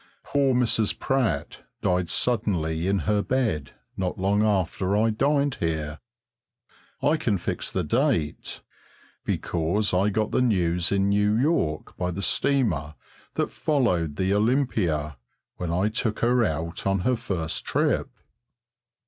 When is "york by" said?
11.37-12.09